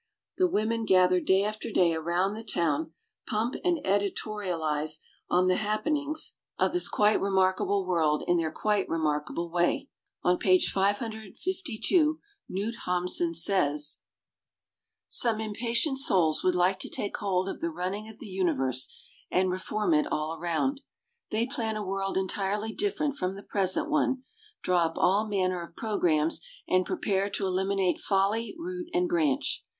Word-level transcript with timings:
The 0.39 0.47
women 0.47 0.85
gather 0.85 1.19
day 1.21 1.43
after 1.43 1.69
day 1.69 1.93
around 1.93 2.33
the 2.33 2.43
town 2.43 2.93
pump 3.27 3.53
and 3.63 3.77
editorialize 3.85 4.97
on 5.29 5.45
the 5.45 5.57
happen 5.57 5.93
87 5.95 6.01
88 6.01 6.01
THE 6.01 6.01
BOOKMAN 6.01 6.01
ings 6.01 6.35
of 6.57 6.73
this 6.73 6.89
quite 6.89 7.21
remarkable 7.21 7.85
world 7.85 8.23
in 8.25 8.37
their 8.37 8.51
quite 8.51 8.89
remarkable 8.89 9.51
way. 9.51 9.89
On 10.23 10.39
page 10.39 10.71
552 10.71 12.19
Knut 12.49 12.73
Hamsun 12.87 13.35
says: 13.35 13.99
Some 15.07 15.39
impatient 15.39 15.99
souls 15.99 16.43
would 16.43 16.55
like 16.55 16.79
to 16.79 16.89
take 16.89 17.17
hold 17.17 17.47
of 17.47 17.61
the 17.61 17.69
running 17.69 18.09
of 18.09 18.17
the 18.17 18.25
universe 18.25 18.91
and 19.29 19.51
reform 19.51 19.93
it 19.93 20.07
aU 20.11 20.33
around. 20.35 20.81
They 21.29 21.45
plan 21.45 21.75
a 21.77 21.85
world 21.85 22.17
entirely 22.17 22.73
different 22.73 23.17
from 23.17 23.35
the 23.35 23.43
present 23.43 23.87
one, 23.87 24.23
draw 24.63 24.85
up 24.85 24.97
aU 24.97 25.27
manner 25.27 25.61
of 25.61 25.75
programmes, 25.75 26.41
and 26.67 26.87
prepare 26.87 27.29
to 27.29 27.45
eliminate 27.45 27.99
foUy 27.99 28.55
root 28.57 28.89
and 28.95 29.07
branch. 29.07 29.63